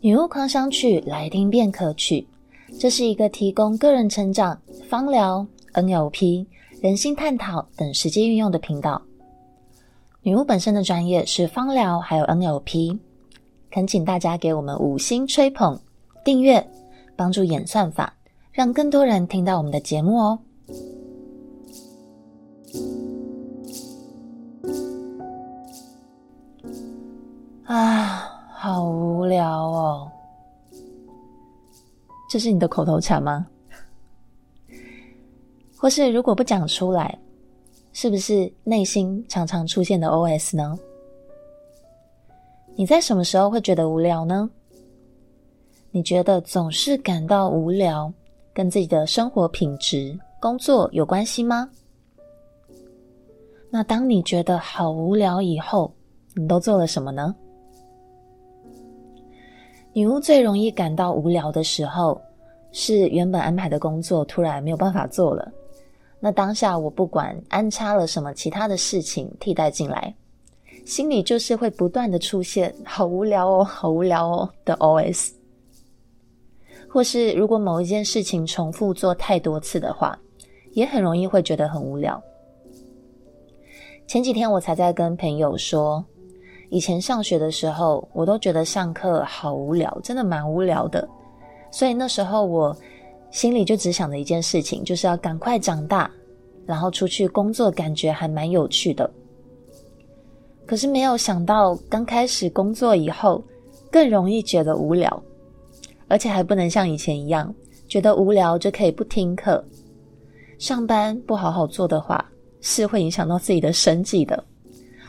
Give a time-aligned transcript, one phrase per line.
[0.00, 2.26] 女巫狂想曲来听便可取，
[2.78, 6.44] 这是一个提供个人成长、芳疗、NLP、
[6.82, 9.00] 人性探讨等实际运用的频道。
[10.20, 12.98] 女巫本身的专业是芳疗，还有 NLP，
[13.70, 15.80] 恳请大家给我们五星吹捧、
[16.22, 16.66] 订阅，
[17.16, 18.14] 帮助演算法，
[18.52, 20.38] 让更多人听到我们的节目哦。
[27.64, 28.30] 啊。
[28.56, 30.10] 好无聊哦，
[32.30, 33.46] 这是你的口头禅吗？
[35.76, 37.18] 或是如果不讲出来，
[37.92, 40.78] 是不是内心常常出现的 OS 呢？
[42.74, 44.48] 你在什么时候会觉得无聊呢？
[45.90, 48.10] 你觉得总是感到无聊，
[48.54, 51.68] 跟自己的生活品质、工作有关系吗？
[53.68, 55.92] 那当你觉得好无聊以后，
[56.34, 57.36] 你都做了什么呢？
[59.96, 62.20] 女巫最容易感到无聊的时候，
[62.72, 65.48] 是原本安排的工作突然没有办法做了。
[66.18, 70.12] 那当下我不管安插了什么其他的事情替代进来，
[70.84, 75.30] 心里就是会不断的出现“好无聊哦， 好无聊哦”的 OS。
[76.88, 80.18] 或是如果某一件事情重复做太多次的话，
[80.72, 82.20] 也很容易会觉得很无聊。
[84.08, 86.04] 前几天我才在跟朋友说。
[86.74, 91.08] 以前上学的时候，我都觉得上课好无聊，真的蛮无聊的。
[91.70, 92.76] 所以那时候我
[93.30, 96.10] 心里就只想着一件事情，就是要赶快长大，
[96.66, 99.08] 然后出去工作，感觉还蛮有趣的。
[100.66, 103.40] 可是没有想到，刚开始工作以后，
[103.88, 105.22] 更容易觉得无聊，
[106.08, 107.54] 而且还不能像以前一样，
[107.86, 109.64] 觉得无聊就可以不听课。
[110.58, 112.28] 上班不好好做的话，
[112.60, 114.42] 是会影响到自己的生计的。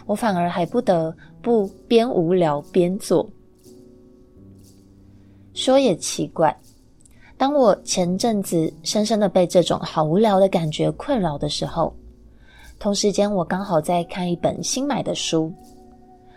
[0.06, 3.28] 我反而还不得不边无聊边做。
[5.54, 6.56] 说也奇怪，
[7.38, 11.94] 当我前阵子深深的被这种好无聊的感觉困扰的时候，
[12.78, 15.52] 同时间我刚好在看一本新买的书。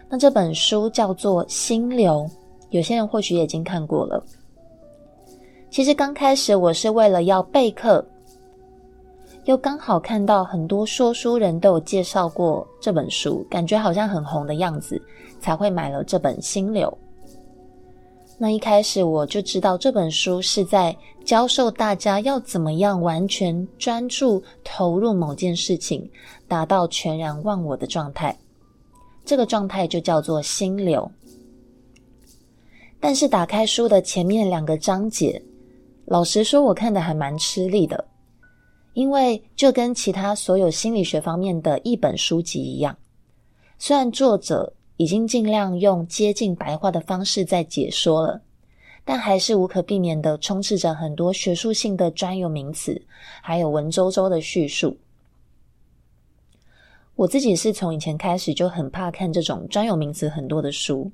[0.08, 2.26] 那这本书叫做《心流》，
[2.70, 4.24] 有些人或许已经看过了。
[5.70, 8.02] 其实刚开始我是为了要备课。
[9.48, 15.00] 又刚好看到很多说书人都有介绍过这本书，感觉好像很红的样子，
[15.40, 16.86] 才会买了这本《心流》。
[18.36, 20.94] 那一开始我就知道这本书是在
[21.24, 26.06] 教授大家要怎么样完全专注投入某件事情，
[26.46, 28.36] 达到全然忘我的状态。
[29.24, 31.10] 这个状态就叫做心流。
[33.00, 35.42] 但是打开书的前面两个章节，
[36.04, 38.04] 老实说，我看的还蛮吃力的。
[38.94, 42.96] 因为就跟其他所有心理学方面的一本书籍一样，
[43.78, 48.40] 虽然作者已经尽量用接近白话的方式在解说了，
[49.04, 53.00] 但还是无可避免的充斥着很多学术性的专有名词，
[53.40, 54.96] 还有文绉绉的叙述。
[57.14, 61.10] 我自己是从以前开始就很怕看这种专有名词很多的书，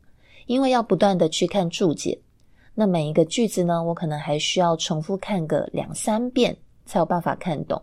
[0.47, 2.19] 因为要不断的去看注解，
[2.75, 6.57] 那每一个句子呢，我可能还需要重复看个两三遍。
[6.85, 7.83] 才有办法看懂。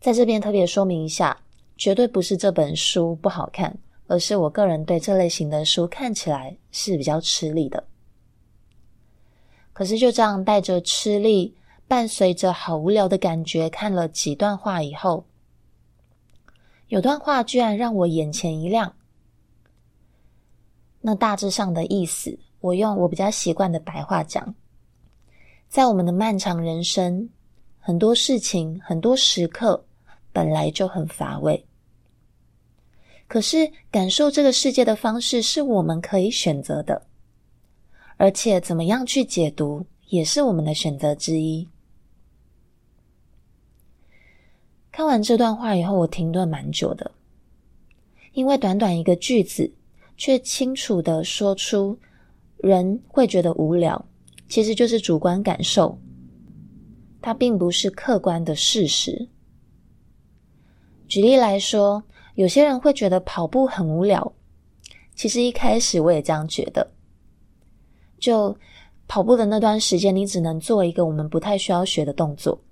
[0.00, 1.36] 在这边特别说明一下，
[1.76, 3.76] 绝对不是这本书不好看，
[4.08, 7.84] 而是我个人对这类型的书看起来是比较吃力的。
[9.72, 11.56] 可是就这样带着吃力，
[11.86, 15.24] 伴随着好无聊的感觉，看了几段话以后，
[16.88, 18.94] 有段话居然让我眼前一亮。
[21.00, 24.54] 那大致上的意思，我用我比较习惯的白话讲。
[25.72, 27.30] 在我们的漫长人生，
[27.78, 29.82] 很多事情、很多时刻
[30.30, 31.64] 本来就很乏味。
[33.26, 37.06] 可是，感受这个世界的方式是我们可以选择的，
[38.18, 41.66] 而且怎么样去解读也是我们的选择之一。
[44.90, 47.10] 看完这段话以后，我停顿蛮久的，
[48.34, 49.72] 因为短短一个句子，
[50.18, 51.98] 却清楚的说出
[52.58, 54.04] 人会觉得无聊。
[54.52, 55.98] 其实就是主观感受，
[57.22, 59.26] 它并不是客观的事实。
[61.08, 62.04] 举例来说，
[62.34, 64.30] 有些人会觉得跑步很无聊，
[65.14, 66.86] 其实一开始我也这样觉得。
[68.18, 68.54] 就
[69.08, 72.62] 跑步的那段时间，你只能做一个我们不太需要学的动作。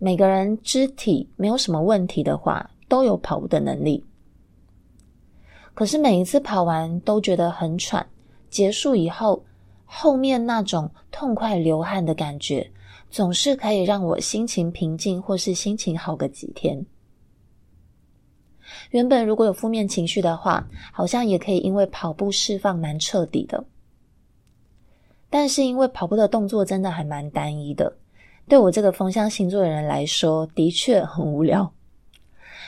[0.00, 4.04] 每个人肢体没有什么问题的话，都有跑步的能力。
[5.72, 8.04] 可是每一次跑完都觉得很喘，
[8.50, 9.40] 结束以后，
[9.92, 12.70] 后面那种痛快流汗的感觉，
[13.10, 16.86] 总是可以让我心情平静，或是心情好个几天。
[18.92, 23.62] 原本如果有负面情绪的话，好像也可以因为跑步释放蛮彻底的。
[25.28, 27.92] 但是因为跑步的动作真的还蛮单一的，
[28.48, 31.70] 对我这个风象星座的人来说，的确很无聊。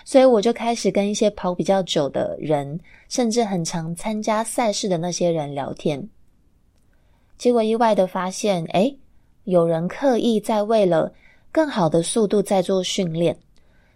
[0.04, 6.08] 所以我就开始跟一些跑比较久的人，甚至很常参加赛事的那些人聊天。
[7.42, 8.96] 结果意外的发现，诶，
[9.42, 11.12] 有人刻意在为了
[11.50, 13.36] 更好的速度在做训练，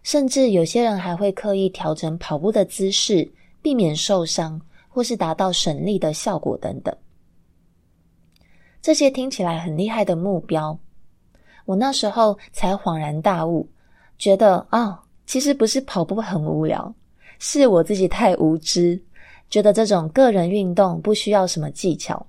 [0.02, 3.30] 甚至有些人还会刻意调整跑步的姿势，
[3.62, 6.92] 避免受伤，或是达到省力的效果等等。
[8.82, 10.76] 这些听起来很厉害的目标，
[11.66, 13.64] 我那时候才恍然大悟，
[14.18, 16.92] 觉得哦，其实不是跑步很无聊，
[17.38, 19.00] 是我自己太无知，
[19.48, 22.26] 觉得这种个人运动不需要什么技巧。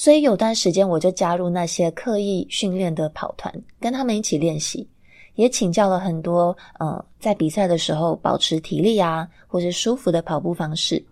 [0.00, 4.88] 所以有段时间我就加入那些刻意训练的跑团，跟他们一起练习，
[5.34, 11.04] 也请教了很多，呃，在比赛的时候保持体力啊，或是舒服的跑步方式。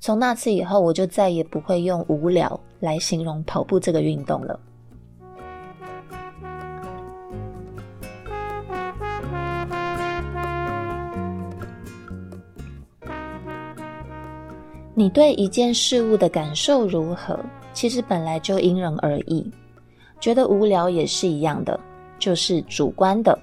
[0.00, 4.58] 从那次以后，我就再也不会用无聊来形容跑步这个运动了。
[14.98, 17.38] 你对一件事物的感受如何？
[17.74, 19.46] 其实本来就因人而异。
[20.18, 21.78] 觉得无聊也是一样的，
[22.18, 23.38] 就是主观的。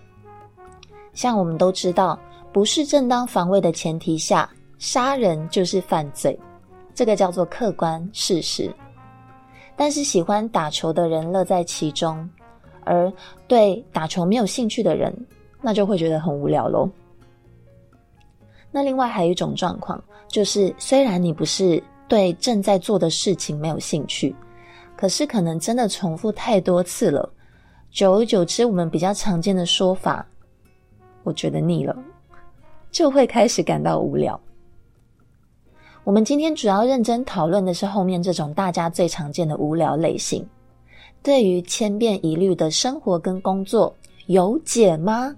[1.14, 2.20] 像我们都知道，
[2.52, 6.36] 不是正当防卫的前提下，杀人就是犯罪，
[6.96, 8.68] 这个叫做客观事实。
[9.76, 12.28] 但是喜欢打球的人乐在其中，
[12.84, 13.14] 而
[13.48, 15.16] 对打球没有兴趣的人，
[15.62, 16.90] 那就会觉得很无聊喽。
[18.76, 24.36] 那另外还有一种状况，就是虽然你不是对正在做的事情没有兴趣，
[24.98, 27.32] 可是可能真的重复太多次了，
[27.92, 30.26] 久而久之，我们比较常见的说法，
[31.22, 31.96] 我觉得腻了，
[32.92, 34.40] 就会开始感到无聊。
[36.04, 40.46] 我们今天主要认真讨论的是后面这种大家最常见的无聊类型。
[41.22, 45.34] 对于千篇一律的生活跟工作，有解吗？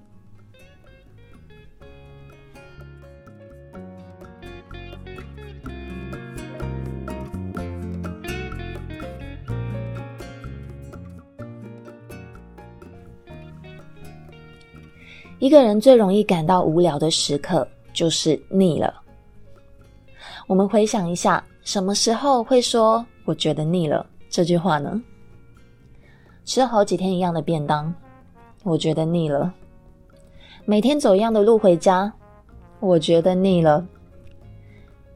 [15.39, 18.93] 一个人最容易感到无聊的时刻，就是腻了。
[20.47, 25.01] 我们回想一下，什么时候会说“我觉得腻了”这句话呢？
[26.45, 27.93] 吃了好几天一样的便当，
[28.63, 29.51] 我觉得腻了；
[30.63, 32.11] 每天走一样的路回家，
[32.79, 33.83] 我觉得腻了；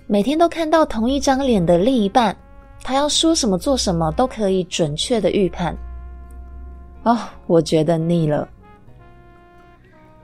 [0.08, 2.36] 每天都看到同一张脸的另一半，
[2.84, 5.78] 他要说什么做什么都可以准确的预判，
[7.04, 8.48] 哦，我觉得腻了；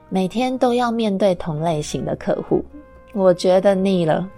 [0.08, 2.64] 每天都要面对同类型的客户，
[3.12, 4.28] 我觉得腻了。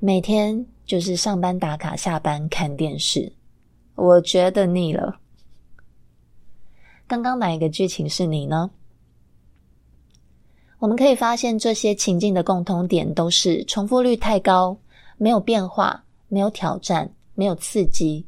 [0.00, 3.32] 每天就是上班打卡，下班看电视，
[3.94, 5.16] 我觉得腻了。
[7.06, 8.68] 刚刚哪一个剧情是你呢？
[10.80, 14.76] 我们可以发现，这些情境的共通点都是重复率太高，
[15.18, 18.26] 没有变化，没有挑战，没有刺激。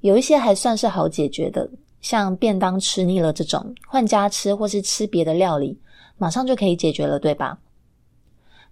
[0.00, 1.70] 有一些还算是好解决的，
[2.06, 5.76] 像便当吃腻了这种，换家吃或是吃别的料理，
[6.18, 7.58] 马上就可以解决了，对吧？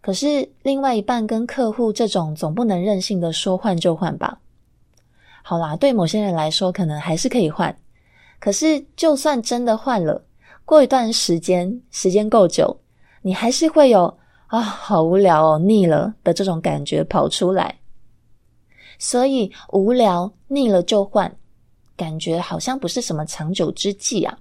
[0.01, 4.39] 可是另外一半跟客户这种总不能任性的说换就换吧？
[5.43, 7.77] 好啦，对某些人来说可能还是可以换。
[8.39, 10.25] 可是就算真的换了，
[10.65, 12.79] 过一段时间，时间够久，
[13.23, 17.81] 你还是会有啊，好无聊哦，腻了的这种感觉跑出来。
[18.97, 21.37] 所以无聊腻了就换，
[21.97, 24.39] 感觉好像不是什么长久之计啊。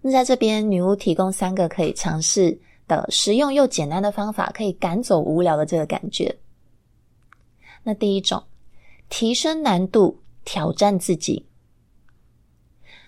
[0.00, 2.58] 那在这边，女巫提供三个可以尝试。
[2.88, 6.36] 的实用又简单的方法，可以赶走无聊的这个感觉。
[7.84, 8.42] 那第一种，
[9.08, 11.46] 提升难度，挑战自己。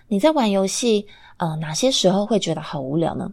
[0.07, 1.05] 你在玩游戏，
[1.37, 3.31] 呃，哪些时候会觉得好无聊呢？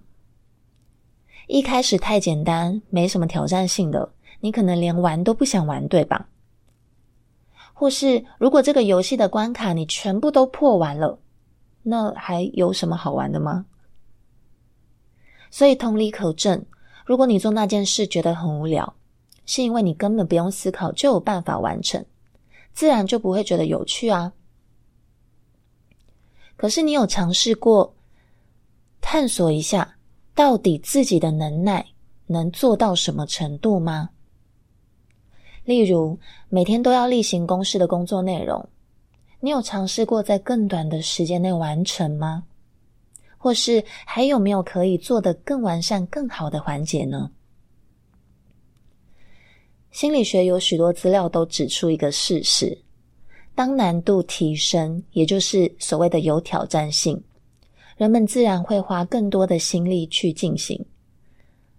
[1.47, 6.29] 一开始太简单，没什么挑战性的，你可能连玩都不想玩，对吧？
[7.83, 11.19] 或是如果这个游戏的关卡你全部都破完了，
[11.83, 13.67] 那还有什么好玩的吗？
[15.51, 16.65] 所以同理可证，
[17.05, 18.95] 如果你做那件事觉得很无聊，
[19.47, 22.07] 是因为你根本不用思考就有办法完成，
[22.73, 24.33] 自然就不会觉得有趣啊。
[26.55, 27.93] 可是你有尝试过
[29.01, 29.97] 探索一下，
[30.37, 31.85] 到底自己的能耐
[32.29, 34.09] 能做到什么程度吗？
[35.65, 38.69] 例如，每天都要例行公事的工作内容，
[39.41, 42.45] 你有尝试过在更短的时间内完成吗？
[43.39, 47.31] 或是还有没有可以做得更完善、更好的环节呢？
[49.91, 52.77] 心理学有许多资料都指出一个事实：
[53.55, 57.23] 当难度提升，也就是所谓的有挑战性，
[57.97, 60.85] 人们自然会花更多的心力去进行。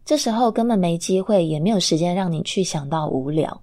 [0.06, 3.62] 这时候根本没机会，也没有时间让你去想到无聊。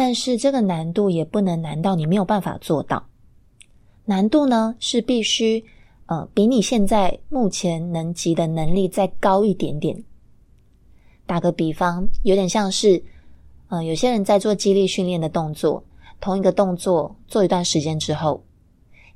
[0.00, 3.04] 但是这个难度也不能难到你没有办法做到。
[4.04, 5.64] 难度呢，是必须，
[6.06, 10.04] 呃，比你现在目前能及的能力再高一点点。
[11.26, 13.02] 打个比方，有点像是，
[13.70, 15.82] 呃，有些人在做肌力训练的动作，
[16.20, 18.44] 同一个动作做一段时间之后，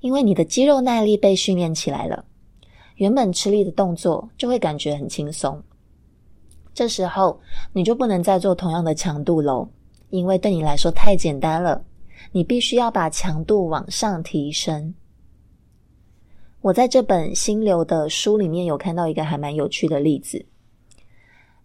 [0.00, 2.24] 因为你的肌肉耐力被训练起来了。
[2.96, 5.62] 原本吃力的动作就会感觉很轻松，
[6.74, 7.38] 这时候
[7.72, 9.68] 你就不能再做同样的强度喽，
[10.12, 11.82] 因为对你来说太简单了，
[12.32, 14.92] 你必须要把强度往上提升。
[16.60, 20.44] 我在这本心流的书里面有看到一个还蛮有趣的例子，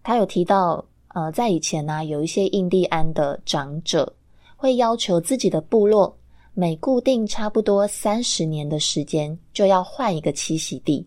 [0.01, 4.15] 他有提到，呃，在以前呢，有一些印第安的长者
[4.55, 6.17] 会要求自己的部落
[6.53, 11.05] 每固定差不多三十年的时间就要换一个栖息地。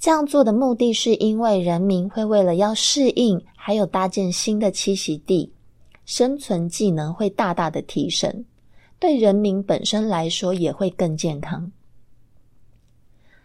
[0.00, 5.53] 这样做的目的是因为人民会为了要适应，还有搭建新的栖息地，
[6.04, 8.44] 生存技能会大大的提升，
[8.98, 11.70] 对人民本身来说也会更健康。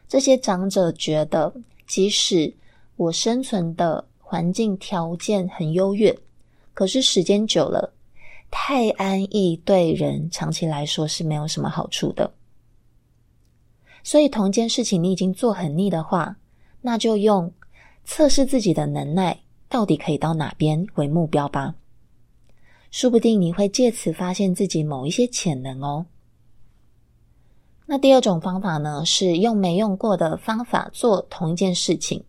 [0.07, 1.53] 这些长者觉得，
[1.87, 2.53] 即使
[2.95, 6.17] 我生存的环境条件很优越，
[6.73, 7.93] 可是时间久了，
[8.49, 12.31] 太安逸对人长期来说是没有什么好处的。
[14.03, 16.35] 所以同一件事情你已经做很腻的话，
[16.81, 17.51] 那就用
[18.05, 19.37] 测试自己的能耐
[19.67, 21.75] 到底可以到哪边为目标吧，
[22.91, 26.05] 说不定你会借此发现自己某一些潜能哦。
[27.86, 32.24] 那第二种方法呢，是用没用过的方法做同一件事情。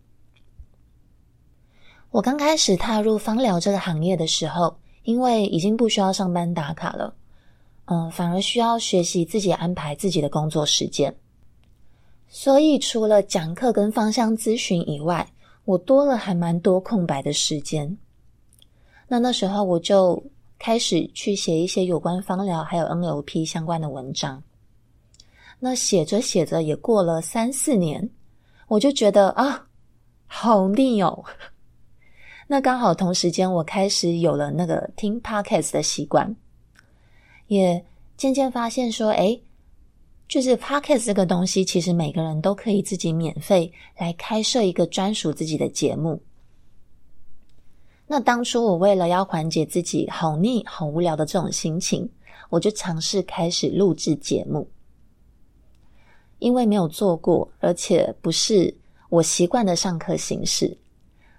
[2.09, 7.13] 我刚开始踏入芳疗这个行业的时候，因为已经不需要上班打卡了，
[7.85, 11.15] 嗯，反而需要学习自己安排自己的工作时间。
[12.27, 15.27] 所以，除了讲课跟芳香咨询以外，
[15.65, 17.97] 我多了还蛮多空白的时间。
[19.07, 20.23] 那那时候，我就
[20.63, 24.43] 开始去写一些有关芳疗还有 NLP 相关的文章。
[25.59, 28.07] 那写着写着，也过了三四年，
[28.67, 29.65] 我就觉得啊，
[30.27, 31.25] 好腻哦。
[32.45, 36.35] 那刚好同时间，我开始有了那个听 Podcast 的习惯，
[37.47, 37.83] 也
[38.15, 39.41] 渐渐发现说，诶
[40.27, 46.21] 就是 Podcast 这个东西，其实每个人都可以自己免费来开设一个专属自己的节目。
[48.11, 52.09] 那当初我为了要缓解自己好腻、好无聊的这种心情，
[52.49, 54.69] 我就尝试开始录制节目。
[56.39, 58.75] 因为没有做过，而且不是
[59.07, 60.77] 我习惯的上课形式。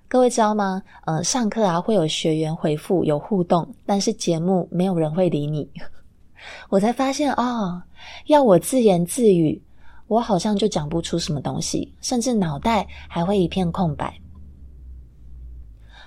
[0.08, 0.82] 各位知道吗？
[1.04, 5.70] 呃，上课啊会有学员回复有互动，但是节目没有人会理你。
[6.70, 7.82] 我才发现哦，
[8.28, 9.60] 要我自言自语，
[10.06, 14.21] 我好像就讲不出什么东西，甚至脑袋还会一片空白。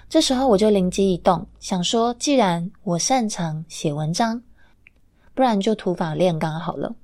[0.08, 4.42] 这时候我就灵机一动，想说，既然我擅长写文章，
[5.34, 6.96] 不然就土法炼钢好了。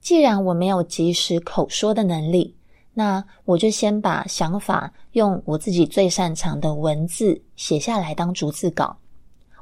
[0.00, 2.54] 既然我没有即时口说的能力，
[2.94, 8.96] 那我就先把想法用我自己最擅长的文字写下来当逐字稿，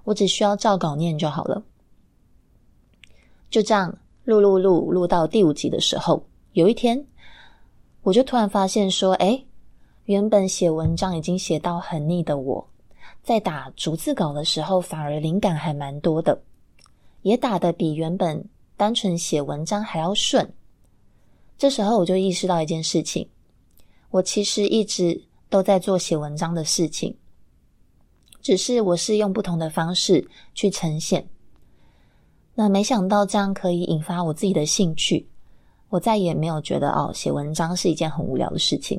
[0.04, 1.62] 我只需要照稿念就好了。
[3.50, 7.04] 就这样录录录录到第五集的时候，有一天，
[8.02, 9.46] 我就突然发现说：“诶，
[10.08, 12.66] 原本写文章已经写到很腻的我，
[13.22, 16.40] 在打逐字稿的时候，反而灵感还蛮多的，
[17.20, 18.42] 也打得比原本
[18.74, 20.50] 单纯写文章还要顺。”
[21.58, 23.28] 这时候我就意识到一件事情：
[24.08, 27.14] 我其实一直都在做写文章的事情，
[28.40, 31.28] 只是我是用不同的方式去呈现。
[32.54, 35.28] 那没想到这样可以引发我自己的兴趣，
[35.90, 38.98] 我再也没有觉得哦，写文章是一件很无聊的事情。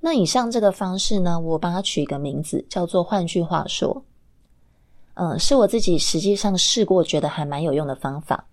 [0.00, 4.04] 那以上这个方式呢，我帮它取一个名字，叫做“换句话说”。
[5.14, 8.46] 嗯，是我自己实际上试过，觉得还蛮有用的方法。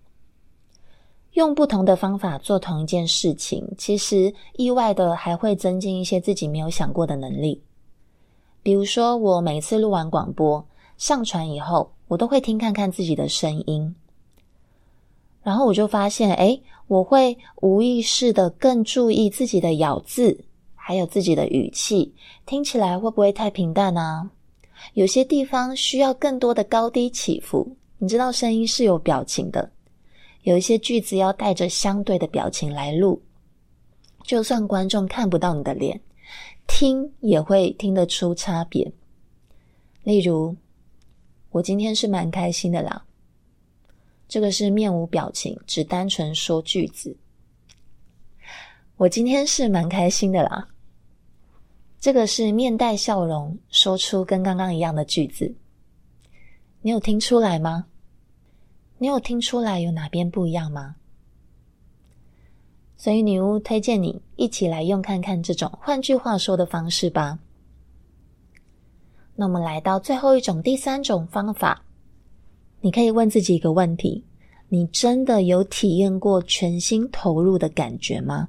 [1.32, 7.62] 用不同的方法做同一件事情，其实意外的还会增进一些自己没有想过的能力。
[8.62, 11.90] 比如说，我每次录完广播上传以后。
[12.08, 13.92] 我都会听看看自己的声音，
[15.42, 20.44] 然后我就发现，诶，我会无意识的更注意自己的咬字，
[20.88, 22.14] 还有自己的语气，
[22.46, 24.30] 听起来会不会太平淡啊？
[24.94, 29.68] 有些地方需要更多的高低起伏，你知道声音是有表情的，
[30.42, 33.20] 有一些句子要带着相对的表情来录，
[34.22, 36.00] 就算观众看不到你的脸，
[36.68, 38.88] 听也会听得出差别。
[40.04, 40.54] 例如，
[41.50, 43.04] 我今天是蛮开心的啦。
[44.28, 47.16] 这个是面无表情，只单纯说句子。
[48.96, 50.68] 我今天是蛮开心的啦。
[52.06, 55.52] 这个是面带笑容，说出跟刚刚一样的句子。
[56.80, 57.84] 你有听出来吗？
[58.98, 60.94] 你有听出来有哪边不一样吗？
[62.96, 67.40] 所以女巫推荐你一起来用看看这种换句话说的方式吧。
[69.34, 71.82] 那我们来到最后一种，第三种方法。
[72.82, 74.24] 你可以问自己一个问题：
[74.68, 78.48] 你真的有体验过全心投入的感觉吗？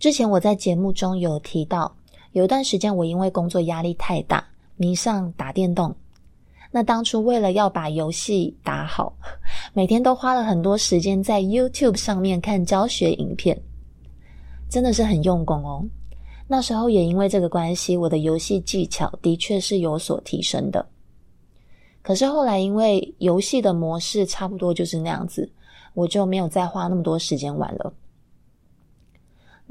[0.00, 1.94] 之前我在节目中有提到，
[2.32, 4.42] 有一段时间我因为工作压力太大，
[4.76, 5.94] 迷上打电动。
[6.70, 9.12] 那当初为了要把游戏打好，
[9.74, 13.60] 每天都花了很多时间在 YouTube 上面看教学影片，
[14.70, 15.84] 真的是很用功哦。
[16.48, 20.86] 那时候也因为这个关系，我的游戏技巧的确是有所提升的。
[22.00, 25.52] 可是后来，因为游戏的模式差不多就是那样子，
[25.92, 27.92] 我就没有再花那么多时间玩了。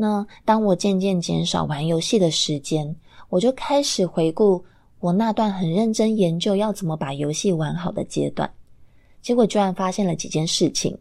[0.01, 2.95] 那当我渐渐减少玩游戏的时间，
[3.27, 4.63] 我就开始回顾
[5.01, 8.49] 我那段很认真研究要怎么把游戏玩好的阶段，
[9.21, 10.97] 结果居然发现了几件事情。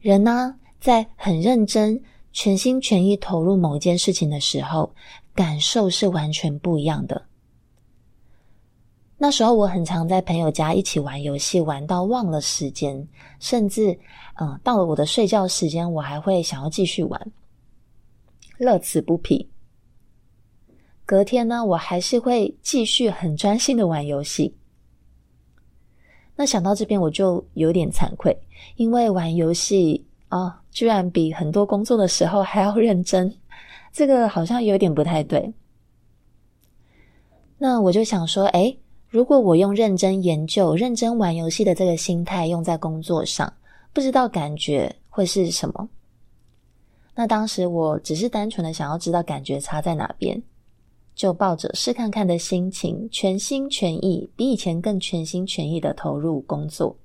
[0.00, 2.02] 人呢，在很认真、
[2.32, 4.90] 全心全意投入某一件事情的时候，
[5.34, 7.22] 感受是完全不一样的。
[9.18, 13.06] 那时候我很常在朋友家一起玩游戏，玩到忘了时间，
[13.38, 13.98] 甚至，
[14.40, 17.32] 嗯，到了我的睡觉时间，我还会想要继续玩，
[18.60, 19.48] 乐此不疲。
[21.06, 24.54] 隔天呢，我还是会继续很专心的玩游戏。
[26.36, 28.36] 那想到这边，我就有点惭愧，
[28.76, 33.34] 因为玩游戏哦，居然比很多工作的时候还要认真，
[33.92, 35.50] 这个好像有点不太对。
[37.56, 43.50] 那我就想说，诶如果我用认真研究、认真玩游戏的这个心态用在工作上，
[43.94, 45.88] 不知道感觉会是什么？
[47.20, 50.42] 那当时我只是单纯的想要知道感觉差在哪边，
[51.14, 56.96] 就抱着试看看的心情，全心全意，比以前更全心全意的投入工作。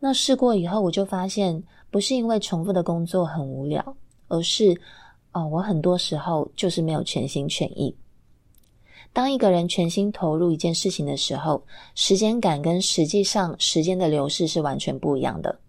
[0.00, 3.96] 那试过以后，我就发现，不是因为重复的工作很无聊，
[4.26, 4.76] 而是，
[5.30, 7.94] 哦，我很多时候就是没有全心全意。
[9.12, 15.60] 当一个人全心投入一件事情的时候，时间感跟实际上时间的流逝是完全不一样的。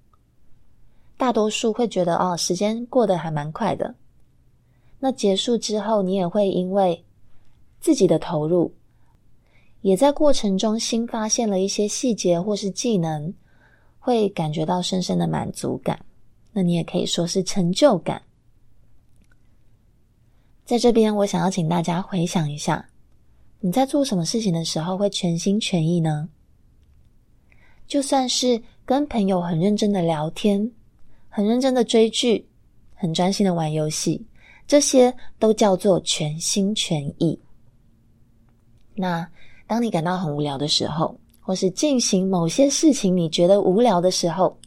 [1.22, 3.94] 大多数会觉得哦，时间过得还蛮快的。
[4.98, 7.06] 那结束之后，你也会因为
[7.80, 8.74] 自己的投入，
[9.82, 13.32] 也在过程中新发现了一些细节或是技能，
[14.00, 16.04] 会感觉到深深的满足感。
[16.54, 18.20] 那你也可以说是成就感。
[20.66, 22.84] 在这边，我想要请大家回想一下。
[23.60, 26.28] 你在做什么事情的时候会全心全意呢？
[27.86, 30.72] 就算是跟朋友很认真的聊天，
[31.34, 32.46] 很认真的追剧，
[32.94, 34.22] 很专心的玩游戏，
[34.67, 37.39] 这些都叫做全心全意。
[38.94, 39.26] 那
[39.65, 44.58] 当你感到很无聊的时候，或是进行某些事情你觉得无聊的时候，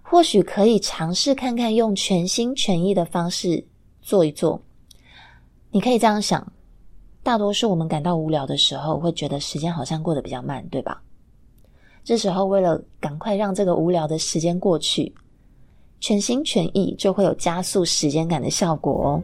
[0.00, 3.66] 或许可以尝试看看用全心全意的方式
[4.00, 4.62] 做一做。
[5.72, 6.52] 你可以这样想。
[7.20, 11.02] 大多数我们感到无聊的时候，会觉得时间好像过得比较慢，对吧？
[12.04, 15.12] 这时候，为了赶快让这个无聊的时间过去，
[16.00, 19.22] 全心全意就会有加速时间感的效果哦。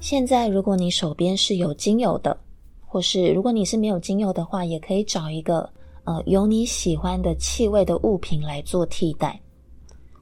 [0.00, 2.36] 现在，如果你手边是有精油的，
[2.84, 5.68] 或是如果你是没有精油的话，也可以找一个
[6.04, 9.40] 呃有你喜欢的气味的物品来做替代。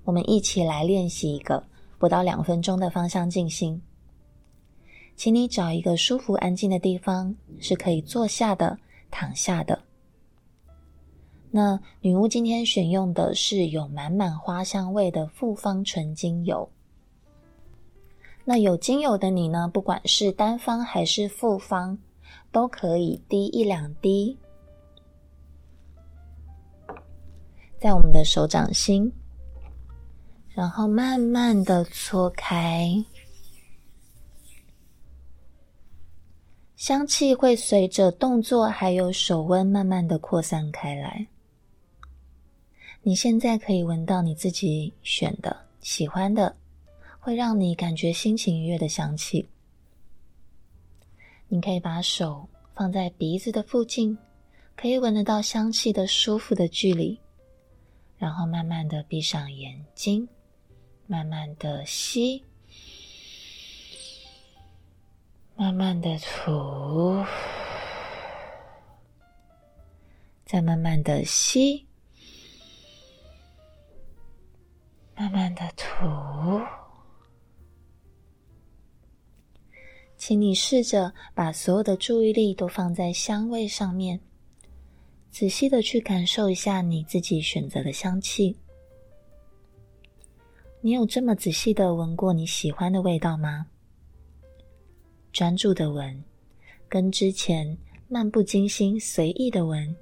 [0.04, 1.60] 我们一起来练习一个
[1.98, 3.80] 不到两分钟的芳香静心。
[5.22, 8.76] 请你找一个舒服安静的地方，是可以坐下的、
[9.08, 9.80] 躺下的。
[11.48, 16.68] 那女巫今天选用的是有满满花香味的复方纯精油。
[18.44, 21.96] 那有精油的你呢，不管是单方还是复方，
[22.50, 24.36] 都可以滴一两滴，
[27.78, 29.12] 在我们的手掌心。
[30.48, 32.92] 然后慢慢的搓开，
[36.82, 41.24] 香气会随着动作还有手温慢慢的扩散开来。
[43.02, 46.56] 你现在可以闻到你自己选的、喜欢的，
[47.20, 49.48] 会让你感觉心情愉悦的香气。
[51.46, 54.18] 你可以把手放在鼻子的附近，
[54.74, 57.16] 可以闻得到香气的舒服的距离，
[58.18, 60.28] 然后慢慢的闭上眼睛，
[61.06, 62.42] 慢慢的吸，
[65.54, 67.24] 慢慢的吐，
[70.44, 71.86] 再慢慢的吸，
[75.14, 75.84] 慢慢的吐。
[80.16, 84.20] 请你试着把所有的注意力都放在香味上面，
[85.30, 88.56] 仔细的去感受一下你自己选择的香气。
[90.80, 93.66] 你有这么仔细的闻过你喜欢的味道吗？
[95.42, 96.22] 专注的闻，
[96.88, 97.76] 跟之前
[98.06, 99.92] 漫不经心、随意的闻，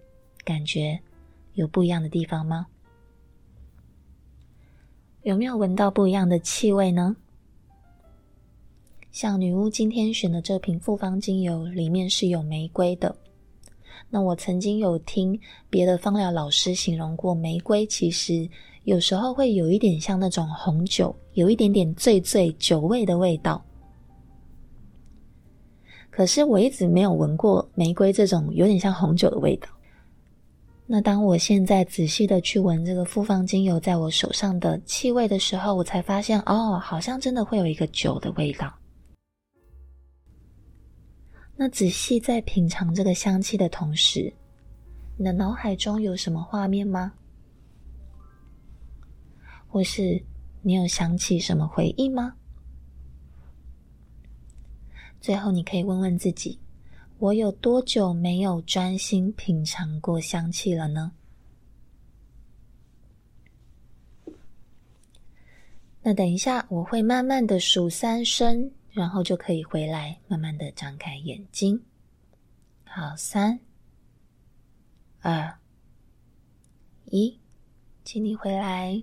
[0.45, 1.01] 感觉
[1.55, 2.67] 有不一样的地方吗？
[5.23, 7.17] 有没有闻到不一样的气味呢？
[9.13, 13.17] 像女巫今天选的这瓶复方精油，里面是有玫瑰的。
[14.11, 18.47] 那我曾经有听别的芳疗老师形容过，玫瑰其实
[18.85, 23.65] 有时候会有一点像那种红酒，有一点点醉醉酒味的味道。
[26.11, 29.69] 可是我一直没有闻过玫瑰这种有点像红酒的味道。
[30.87, 38.75] 那当我现在仔细的去闻这个复方精油在我手上的气味的时候，我才发现，哦，好像真的会有一个酒的味道。
[41.57, 44.33] 那仔细在品尝这个香气的同时，
[45.17, 47.13] 你的脑海中有什么画面吗？
[49.69, 50.21] 或是
[50.63, 52.35] 你有想起什么回忆吗？
[55.21, 56.59] 最后，你可以问问自己：
[57.19, 61.13] 我有多久没有专心品尝过香气了呢？
[66.03, 68.71] 那等一下，我会慢慢的数三声。
[68.93, 71.81] 然后就可以回来，慢慢的张开眼睛。
[72.83, 73.61] 好，三、
[75.21, 75.57] 二、
[77.05, 77.39] 一，
[78.05, 79.01] 请你回来。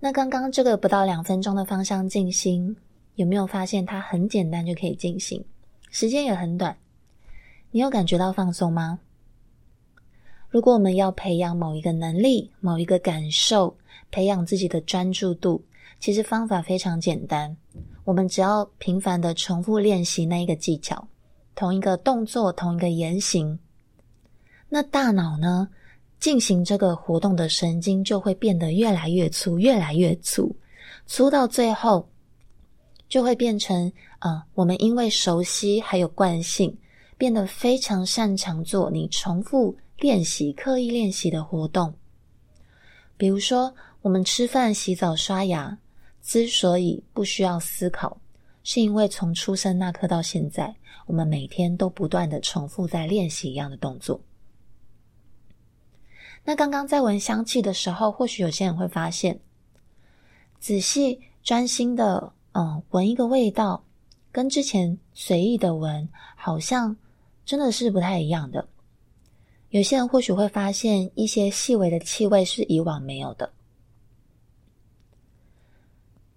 [0.00, 2.76] 那刚刚这个不到两分钟的芳香静心，
[3.16, 5.44] 有没有发现它很简单就可以进行，
[5.90, 6.76] 时间也很短？
[7.70, 9.00] 你有感觉到放松吗？
[10.50, 13.76] 如果我们要培养某一个能力、某一个感受，
[14.10, 15.62] 培养自己的专注度。
[16.00, 17.54] 其实方法非常简单，
[18.04, 21.08] 我们只要频繁的重复练习那一个技巧，
[21.56, 23.58] 同一个动作，同一个言行，
[24.68, 25.68] 那大脑呢，
[26.20, 30.54] 进行这个活动的神经就会变得越来越粗，越来越粗，
[31.06, 32.08] 粗到最后
[33.08, 36.76] 就会变成，呃，我们因为熟悉还有惯性，
[37.16, 41.94] 变得非常擅长做你重复练习、刻意练习的活动，
[43.16, 45.78] 比如说我们吃饭、洗澡、刷牙。
[46.20, 48.20] 之所以不需要思考，
[48.62, 50.74] 是因为从出生那刻到现在，
[51.06, 54.20] 我们每天都不断的重复在练习一样的动作。
[56.48, 59.38] 那刚刚在闻香气的时候，或许有些人会发现，
[60.58, 63.84] 仔细专心的，嗯，闻一个味道，
[64.32, 66.96] 跟之前随意的闻，好像
[67.44, 68.66] 真的是不太一样的。
[69.68, 73.52] 有些人或许会发现一些细微的气味是以往没有的。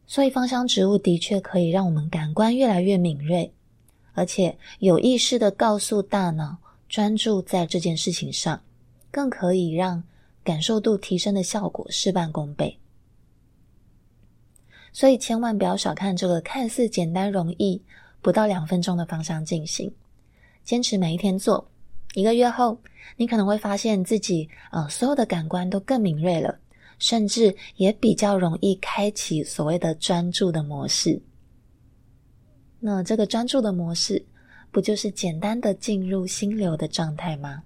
[0.05, 3.53] 所以，芳香植物的确可以让我们感官越来越敏锐，
[4.11, 6.57] 而且有意识的告诉大脑
[6.89, 8.61] 专注在这件事情上，
[9.11, 10.01] 更可以让
[10.43, 12.75] 感受度提升的效果事半功倍。
[14.91, 17.81] 所以，千万不要小看这个看似简单容易、
[18.21, 19.93] 不到两分钟的方向进行，
[20.63, 21.69] 坚持每一天做，
[22.13, 22.77] 一个月后，
[23.17, 26.57] 你可能会发现自己，呃，所有的感官都更敏锐了。
[26.99, 31.19] 甚至也比较容易开启所谓的专注的模式。
[32.79, 34.23] 那这个专注的模式，
[34.69, 37.63] 不就是简单的进入心流的状态吗？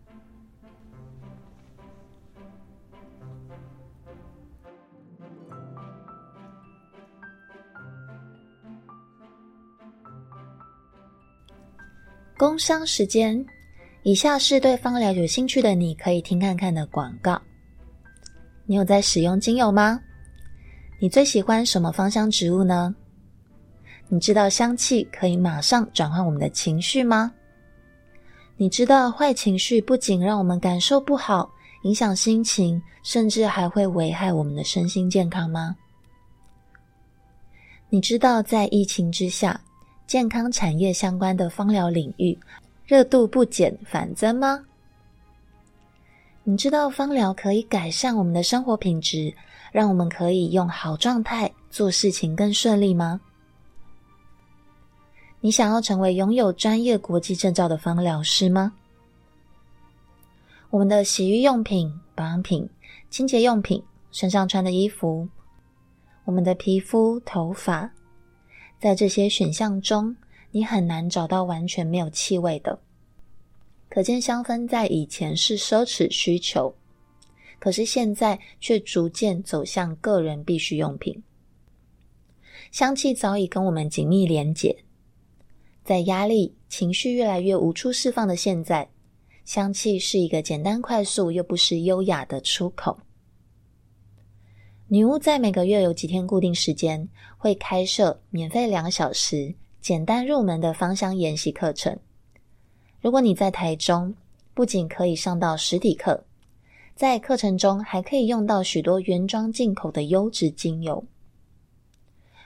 [12.37, 13.45] 工商时间，
[14.03, 17.41] 以下是对芳疗有兴趣的你可以听看看的广告。
[18.65, 20.01] 你有在使用精油吗？
[20.99, 22.93] 你最喜欢什么芳香植物呢？
[24.09, 27.31] 你知道香气可以马上转换我们的情绪吗？
[28.57, 31.49] 你知道坏情绪不仅让我们感受不好，
[31.83, 35.73] 影响心情，甚至还会危害我们的身心健康吗？
[37.89, 39.59] 你知道在疫情之下，
[40.07, 42.37] 健康产业相关的芳疗领域
[42.85, 44.63] 热度不减反增吗？
[46.43, 49.33] 你知道芳疗可以改善我们的生活品质，
[49.71, 53.19] 让我们可以用好状态做事情更顺利吗？
[55.41, 58.73] 你想要成为拥有专业国际证照的芳疗师吗？
[60.69, 62.69] 我们的洗浴用品、保养品、
[63.09, 65.27] 清洁用品、身上穿的衣服，
[66.25, 67.89] 我们的皮肤、头发，
[68.79, 70.15] 在这些选项中，
[70.51, 72.79] 你很难找到完全没有气味的。
[73.89, 76.75] 可见香氛在以前是奢侈需求，
[77.59, 81.23] 可是现在却逐渐走向个人必需用品。
[82.71, 84.75] 香气早已跟我们紧密连结，
[85.83, 88.89] 在压力、情绪越来越无处释放的现在，
[89.45, 92.99] 香气是一个简单快速又不失优雅的出口。
[94.87, 101.97] 女巫在每个月有几天固定时间会开设免费两小时简单入门的芳香研习课程。
[103.01, 104.13] 如果你在台中，
[104.53, 106.23] 不仅可以上到实体课，
[106.95, 111.03] 在课程中还可以用到许多原装进口的优质精油。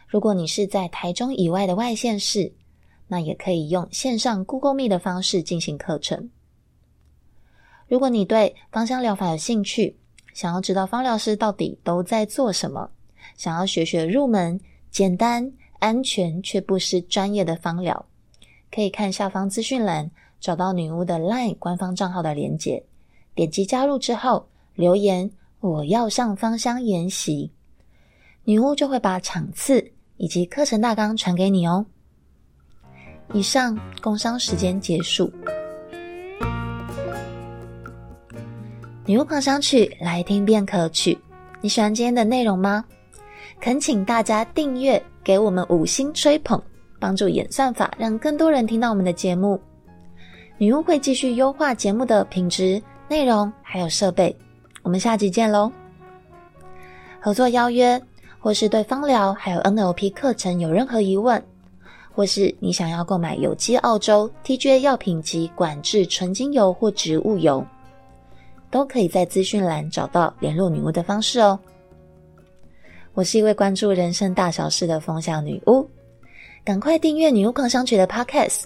[0.08, 2.54] 如果你是在台中以外的外县市，
[3.10, 6.30] 那也可以用线上 Google Meet 的方式进行课程。
[7.90, 9.98] 如果你对芳香疗法有兴趣，
[10.40, 12.90] 想要知道芳疗师到底都在做什么，
[13.36, 14.58] 想要学学入门、
[14.90, 18.06] 简单、安全却不失专业的芳疗，
[18.72, 22.82] 可以看下方资讯栏，找到女巫的 LINE 官方账号的连结，
[23.36, 27.52] 点击加入之后留言“我要上芳香研习”，
[28.46, 29.92] 女巫就会把场次。
[30.16, 31.86] 以及课程大纲传给你哦。
[33.34, 35.30] 以上工商时间结束。
[39.10, 41.18] 女巫狂想曲来听便可取。
[41.62, 42.86] 你喜欢今天的内容吗？
[43.60, 46.62] 恳请大家订阅，给我们五星吹捧，
[47.00, 49.60] 帮助演算法，让更多人听到我们的节目。
[50.60, 54.38] 女巫会继续优化节目的品质、内容还有设备。
[54.84, 55.72] 我们下集见喽！
[57.20, 58.00] 合作邀约。
[58.38, 61.44] 或是对芳疗还有 NLP 课程有任何疑问，
[62.14, 67.66] 或是你想要购买有机澳洲 TGA 药品及管制纯精油或植物油，
[68.72, 71.60] 都可以在资讯栏找到联络女巫的方式哦。
[73.14, 75.88] 我是一位关注人生大小事的风向女巫，
[76.64, 78.64] 赶快订阅女巫狂想曲的 Podcast，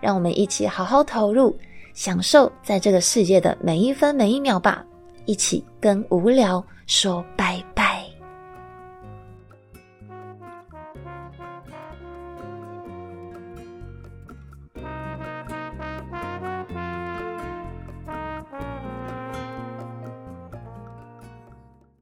[0.00, 1.56] 让我们一起好好投入，
[1.94, 4.84] 享受在这个世界的每一分每一秒吧！
[5.24, 7.62] 一起跟无聊说拜。